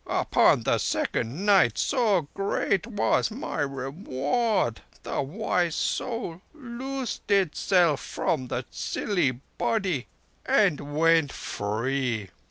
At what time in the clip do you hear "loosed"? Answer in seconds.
6.55-7.29